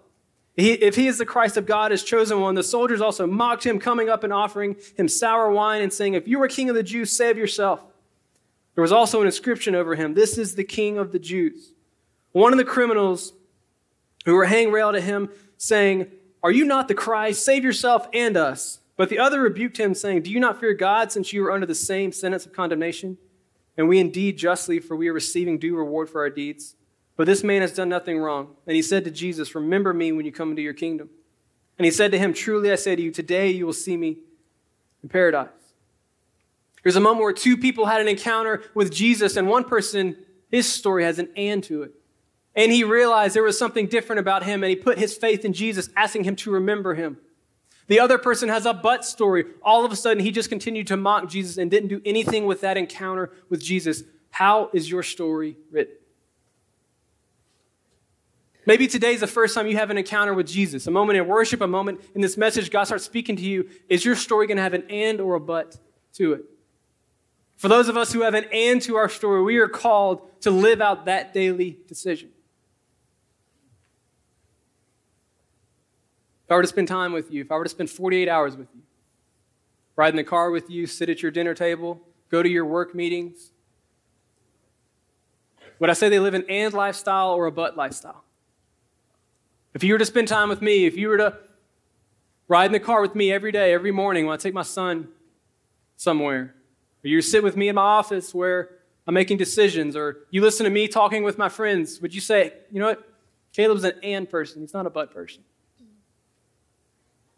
[0.57, 3.65] He, if he is the Christ of God, his chosen one, the soldiers also mocked
[3.65, 6.75] him, coming up and offering him sour wine and saying, If you are king of
[6.75, 7.81] the Jews, save yourself.
[8.75, 11.73] There was also an inscription over him, This is the king of the Jews.
[12.33, 13.33] One of the criminals
[14.25, 16.11] who were hanging railed at him, saying,
[16.43, 17.45] Are you not the Christ?
[17.45, 18.81] Save yourself and us.
[18.97, 21.67] But the other rebuked him, saying, Do you not fear God, since you are under
[21.67, 23.19] the same sentence of condemnation?
[23.77, 26.77] And we indeed justly, for we are receiving due reward for our deeds.
[27.17, 28.57] But this man has done nothing wrong.
[28.67, 31.09] And he said to Jesus, Remember me when you come into your kingdom.
[31.79, 34.19] And he said to him, Truly I say to you, today you will see me
[35.03, 35.49] in paradise.
[36.83, 40.17] There's a moment where two people had an encounter with Jesus, and one person,
[40.51, 41.93] his story has an and to it.
[42.55, 45.53] And he realized there was something different about him, and he put his faith in
[45.53, 47.17] Jesus, asking him to remember him.
[47.87, 49.45] The other person has a but story.
[49.63, 52.61] All of a sudden, he just continued to mock Jesus and didn't do anything with
[52.61, 54.05] that encounter with Jesus.
[54.31, 55.95] How is your story written?
[58.65, 61.61] Maybe today's the first time you have an encounter with Jesus, a moment in worship,
[61.61, 63.69] a moment in this message, God starts speaking to you.
[63.89, 65.77] Is your story going to have an and or a but
[66.15, 66.45] to it?
[67.57, 70.51] For those of us who have an and to our story, we are called to
[70.51, 72.31] live out that daily decision.
[76.53, 78.69] I were to spend time with you, if I were to spend 48 hours with
[78.75, 78.83] you,
[79.97, 82.01] ride in the car with you, sit at your dinner table,
[82.31, 83.53] go to your work meetings?
[85.79, 88.25] Would I say they live an and lifestyle or a but lifestyle?
[89.75, 91.39] If you were to spend time with me, if you were to
[92.47, 95.09] ride in the car with me every day, every morning when I take my son
[95.97, 96.55] somewhere,
[97.05, 98.71] or you sit with me in my office where
[99.07, 102.53] I'm making decisions, or you listen to me talking with my friends, would you say,
[102.71, 103.09] you know what?
[103.53, 105.43] Caleb's an and person, he's not a but person.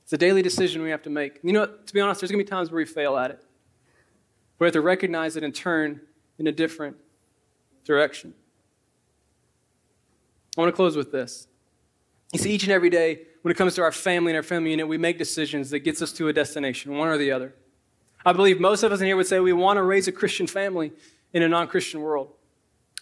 [0.05, 1.41] It's a daily decision we have to make.
[1.43, 1.67] You know?
[1.67, 3.43] To be honest, there's going to be times where we fail at it.
[4.59, 6.01] We have to recognize it and turn
[6.39, 6.97] in a different
[7.85, 8.35] direction.
[10.57, 11.49] I want to close with this.
[12.33, 14.71] You see, each and every day, when it comes to our family and our family
[14.71, 17.55] unit, we make decisions that gets us to a destination, one or the other.
[18.25, 20.47] I believe most of us in here would say we want to raise a Christian
[20.47, 20.93] family
[21.33, 22.31] in a non Christian world.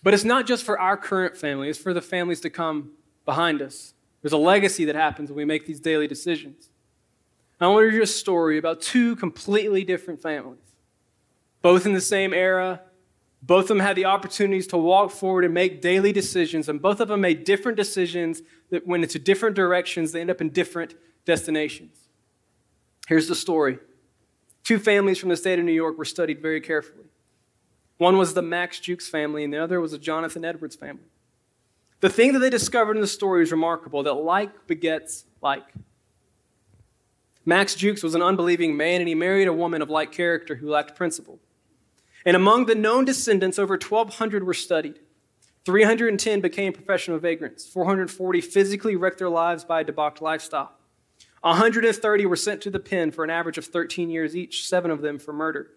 [0.02, 2.92] But it's not just for our current family, it's for the families to come
[3.24, 3.94] behind us.
[4.20, 6.70] There's a legacy that happens when we make these daily decisions.
[7.62, 10.58] I want to you a story about two completely different families,
[11.60, 12.80] both in the same era.
[13.40, 17.00] Both of them had the opportunities to walk forward and make daily decisions, and both
[17.00, 20.12] of them made different decisions that went into different directions.
[20.12, 20.94] They end up in different
[21.24, 21.98] destinations.
[23.06, 23.78] Here's the story
[24.64, 27.06] Two families from the state of New York were studied very carefully.
[27.98, 31.04] One was the Max Jukes family, and the other was the Jonathan Edwards family.
[32.00, 35.64] The thing that they discovered in the story is remarkable that like begets like.
[37.44, 40.70] Max Jukes was an unbelieving man, and he married a woman of like character who
[40.70, 41.40] lacked principle.
[42.24, 45.00] And among the known descendants, over 1,200 were studied.
[45.64, 47.66] 310 became professional vagrants.
[47.66, 50.72] 440 physically wrecked their lives by a debauched lifestyle.
[51.40, 55.02] 130 were sent to the pen for an average of 13 years each, seven of
[55.02, 55.70] them for murder.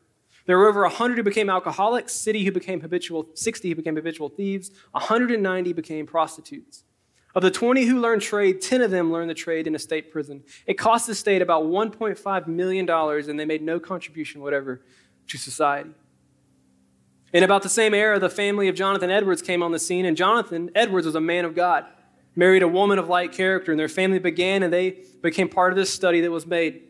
[0.46, 4.30] There were over 100 who became alcoholics, 60 who became habitual, 60 who became habitual
[4.30, 6.84] thieves, 190 became prostitutes.
[7.36, 10.10] Of the 20 who learned trade, 10 of them learned the trade in a state
[10.10, 10.44] prison.
[10.66, 14.82] It cost the state about $1.5 million, and they made no contribution whatever
[15.28, 15.92] to society.
[17.34, 20.16] In about the same era, the family of Jonathan Edwards came on the scene, and
[20.16, 21.86] Jonathan Edwards was a man of God
[22.36, 25.78] married a woman of like character, and their family began and they became part of
[25.78, 26.84] this study that was made.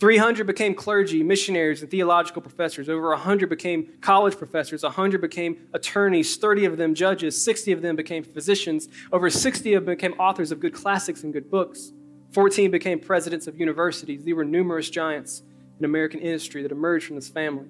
[0.00, 2.88] 300 became clergy, missionaries, and theological professors.
[2.88, 4.82] Over 100 became college professors.
[4.82, 6.38] 100 became attorneys.
[6.38, 7.42] 30 of them judges.
[7.44, 8.88] 60 of them became physicians.
[9.12, 11.92] Over 60 of them became authors of good classics and good books.
[12.32, 14.24] 14 became presidents of universities.
[14.24, 15.42] These were numerous giants
[15.78, 17.66] in American industry that emerged from this family.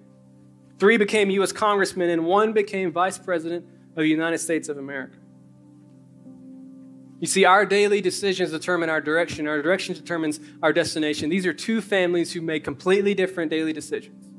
[0.78, 1.52] Three became U.S.
[1.52, 3.66] congressmen, and one became vice president
[3.96, 5.16] of the United States of America.
[7.20, 9.46] You see, our daily decisions determine our direction.
[9.46, 11.28] Our direction determines our destination.
[11.28, 14.30] These are two families who make completely different daily decisions,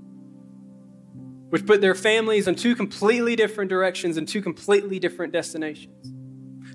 [1.50, 6.12] which put their families in two completely different directions and two completely different destinations.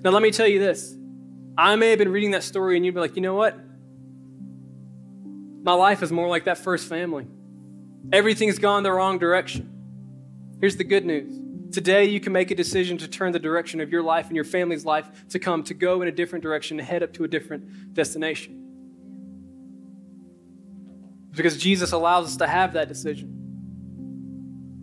[0.01, 0.95] Now, let me tell you this.
[1.57, 3.57] I may have been reading that story and you'd be like, you know what?
[5.63, 7.27] My life is more like that first family.
[8.13, 9.73] Everything's gone the wrong direction.
[10.61, 11.37] Here's the good news
[11.71, 14.45] Today, you can make a decision to turn the direction of your life and your
[14.45, 17.27] family's life to come, to go in a different direction, to head up to a
[17.27, 18.63] different destination.
[21.31, 23.33] Because Jesus allows us to have that decision.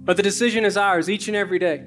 [0.04, 1.84] But the decision is ours each and every day.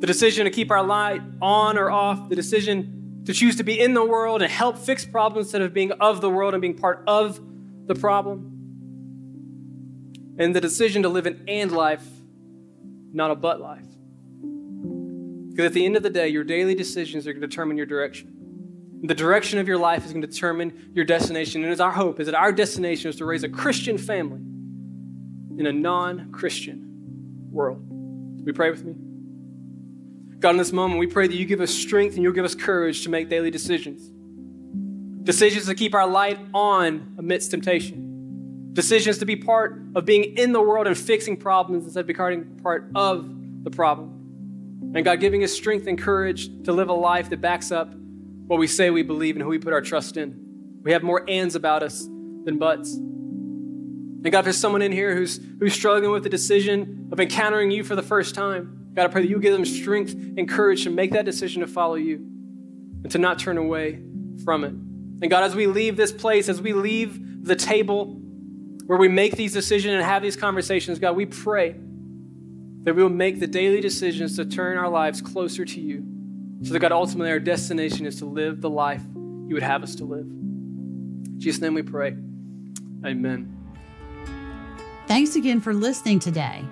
[0.00, 3.78] The decision to keep our light on or off, the decision to choose to be
[3.78, 6.76] in the world and help fix problems instead of being of the world and being
[6.76, 7.40] part of
[7.86, 8.50] the problem.
[10.38, 12.06] And the decision to live an and life
[13.14, 13.86] not a but life.
[15.50, 17.86] Because at the end of the day, your daily decisions are going to determine your
[17.86, 18.32] direction.
[19.04, 21.62] The direction of your life is going to determine your destination.
[21.62, 24.40] And it's our hope is that our destination is to raise a Christian family
[25.58, 27.84] in a non Christian world.
[28.44, 28.94] We pray with me?
[30.40, 32.54] God, in this moment, we pray that you give us strength and you'll give us
[32.54, 34.10] courage to make daily decisions.
[35.24, 38.03] Decisions to keep our light on amidst temptation
[38.74, 42.58] Decisions to be part of being in the world and fixing problems instead of becoming
[42.62, 43.28] part of
[43.64, 44.90] the problem.
[44.94, 47.92] And God giving us strength and courage to live a life that backs up
[48.46, 50.80] what we say we believe and who we put our trust in.
[50.82, 52.94] We have more ands about us than buts.
[52.94, 57.70] And God, if there's someone in here who's, who's struggling with the decision of encountering
[57.70, 60.84] you for the first time, God, I pray that you give them strength and courage
[60.84, 64.00] to make that decision to follow you and to not turn away
[64.44, 64.70] from it.
[64.70, 68.20] And God, as we leave this place, as we leave the table,
[68.86, 71.74] where we make these decisions and have these conversations, God, we pray
[72.82, 76.04] that we will make the daily decisions to turn our lives closer to you.
[76.62, 79.02] So that, God, ultimately our destination is to live the life
[79.46, 80.26] you would have us to live.
[80.26, 82.14] In Jesus' name we pray.
[83.04, 83.50] Amen.
[85.06, 86.64] Thanks again for listening today.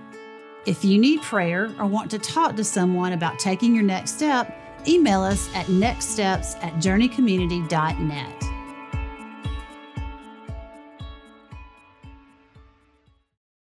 [0.64, 4.56] If you need prayer or want to talk to someone about taking your next step,
[4.86, 8.51] email us at nextsteps at journeycommunity.net.